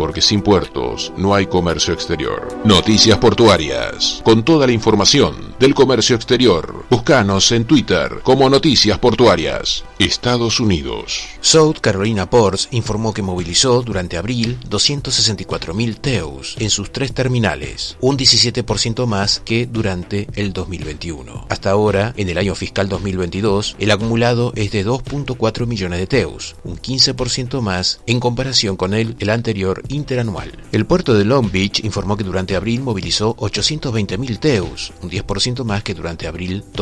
[0.00, 2.48] porque sin puertos no hay comercio exterior.
[2.64, 6.79] Noticias Portuarias, con toda la información del comercio exterior.
[6.90, 11.24] Búscanos en Twitter como Noticias Portuarias, Estados Unidos.
[11.40, 18.18] South Carolina Ports informó que movilizó durante abril 264.000 TEUs en sus tres terminales, un
[18.18, 21.46] 17% más que durante el 2021.
[21.48, 26.56] Hasta ahora, en el año fiscal 2022, el acumulado es de 2.4 millones de TEUs,
[26.64, 30.58] un 15% más en comparación con el, el anterior interanual.
[30.72, 35.84] El puerto de Long Beach informó que durante abril movilizó 820.000 TEUs, un 10% más
[35.84, 36.79] que durante abril 2021.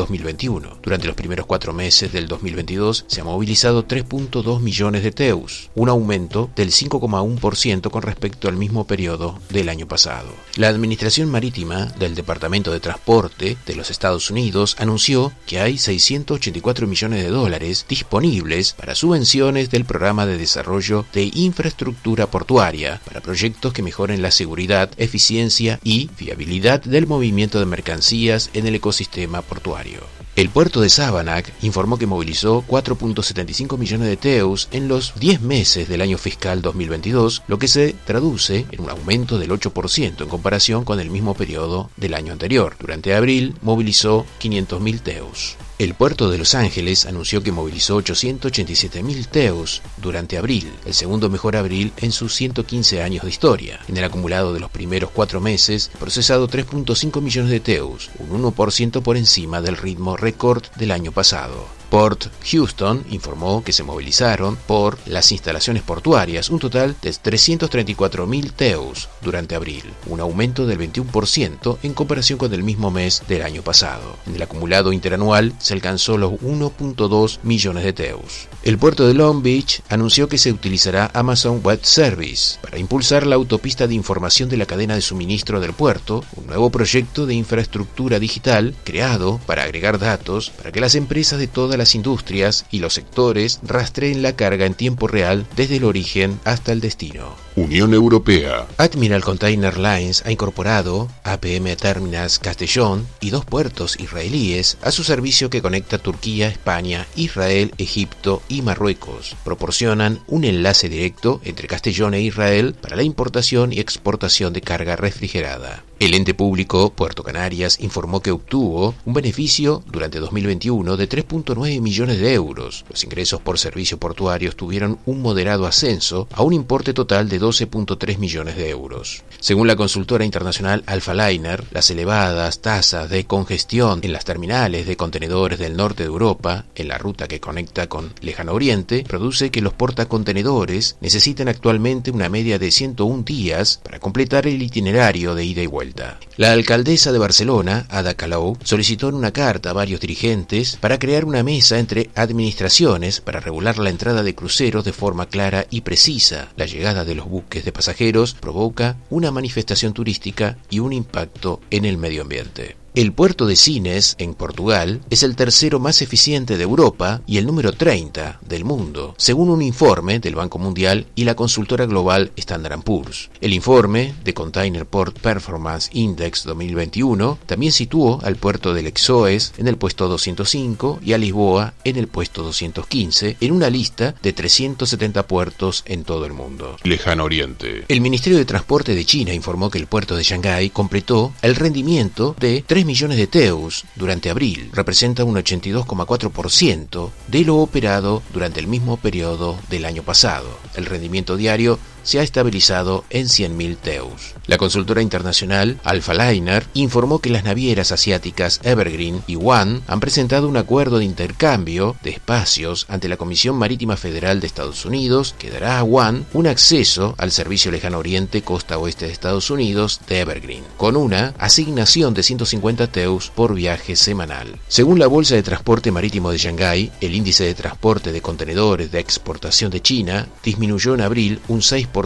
[0.81, 5.89] Durante los primeros cuatro meses del 2022 se ha movilizado 3.2 millones de TEUs, un
[5.89, 10.29] aumento del 5,1% con respecto al mismo periodo del año pasado.
[10.55, 16.87] La Administración Marítima del Departamento de Transporte de los Estados Unidos anunció que hay 684
[16.87, 23.73] millones de dólares disponibles para subvenciones del Programa de Desarrollo de Infraestructura Portuaria para proyectos
[23.73, 29.88] que mejoren la seguridad, eficiencia y viabilidad del movimiento de mercancías en el ecosistema portuario.
[30.35, 35.89] El puerto de Sabanac informó que movilizó 4.75 millones de TEUs en los 10 meses
[35.89, 40.85] del año fiscal 2022, lo que se traduce en un aumento del 8% en comparación
[40.85, 42.77] con el mismo periodo del año anterior.
[42.79, 45.57] Durante abril movilizó 500.000 TEUs.
[45.79, 51.55] El puerto de Los Ángeles anunció que movilizó 887.000 TEUs durante abril, el segundo mejor
[51.55, 53.79] abril en sus 115 años de historia.
[53.87, 59.01] En el acumulado de los primeros cuatro meses, procesado 3.5 millones de TEUs, un 1%
[59.01, 61.78] por encima del ritmo récord del año pasado.
[61.89, 69.09] Port Houston informó que se movilizaron por las instalaciones portuarias un total de 334.000 TEUs
[69.21, 74.17] durante abril, un aumento del 21% en comparación con el mismo mes del año pasado.
[74.27, 78.47] En el acumulado interanual se alcanzó los 1.2 millones de TEUs.
[78.63, 83.35] El puerto de Long Beach anunció que se utilizará Amazon Web Service para impulsar la
[83.35, 88.19] autopista de información de la cadena de suministro del puerto, un nuevo proyecto de infraestructura
[88.19, 92.93] digital creado para agregar datos para que las empresas de toda las industrias y los
[92.93, 97.35] sectores rastreen la carga en tiempo real desde el origen hasta el destino.
[97.55, 98.67] Unión Europea.
[98.77, 105.49] Admiral Container Lines ha incorporado APM Terminals Castellón y dos puertos israelíes a su servicio
[105.49, 109.35] que conecta Turquía, España, Israel, Egipto y Marruecos.
[109.43, 114.95] Proporcionan un enlace directo entre Castellón e Israel para la importación y exportación de carga
[114.95, 115.83] refrigerada.
[115.99, 122.19] El ente público Puerto Canarias informó que obtuvo un beneficio durante 2021 de 3.9 millones
[122.21, 122.85] de euros.
[122.89, 128.17] Los ingresos por servicios portuarios tuvieron un moderado ascenso a un importe total de 12.3
[128.17, 129.25] millones de euros.
[129.41, 134.95] Según la consultora internacional Alpha Liner, las elevadas tasas de congestión en las terminales de
[134.95, 139.61] contenedores del norte de Europa, en la ruta que conecta con Lejano Oriente, produce que
[139.61, 145.61] los portacontenedores necesiten actualmente una media de 101 días para completar el itinerario de ida
[145.61, 145.88] y vuelta.
[146.37, 151.25] La alcaldesa de Barcelona, Ada Colau, solicitó en una carta a varios dirigentes para crear
[151.25, 156.49] una mesa entre administraciones para regular la entrada de cruceros de forma clara y precisa.
[156.55, 161.85] La llegada de los buques de pasajeros provoca una manifestación turística y un impacto en
[161.85, 162.78] el medio ambiente.
[162.95, 167.45] El puerto de Sines, en Portugal, es el tercero más eficiente de Europa y el
[167.45, 172.81] número 30 del mundo, según un informe del Banco Mundial y la consultora global Standard
[172.81, 173.29] Poor's.
[173.41, 179.67] El informe de Container Port Performance Index 2021 también situó al puerto del Exoes en
[179.67, 185.27] el puesto 205 y a Lisboa en el puesto 215 en una lista de 370
[185.27, 186.77] puertos en todo el mundo.
[186.83, 187.85] Lejano Oriente.
[187.87, 192.35] El Ministerio de Transporte de China informó que el puerto de Shanghái completó el rendimiento
[192.39, 198.67] de 3 millones de TEUs durante abril, representa un 82,4% de lo operado durante el
[198.67, 200.59] mismo periodo del año pasado.
[200.75, 204.35] El rendimiento diario se ha estabilizado en 100.000 TEUs.
[204.47, 210.47] La consultora internacional Alpha Liner informó que las navieras asiáticas Evergreen y One han presentado
[210.47, 215.51] un acuerdo de intercambio de espacios ante la Comisión Marítima Federal de Estados Unidos que
[215.51, 220.21] dará a One un acceso al servicio lejano oriente costa oeste de Estados Unidos de
[220.21, 224.59] Evergreen, con una asignación de 150 TEUs por viaje semanal.
[224.67, 228.99] Según la Bolsa de Transporte Marítimo de Shanghái, el índice de transporte de contenedores de
[228.99, 231.98] exportación de China disminuyó en abril un 6%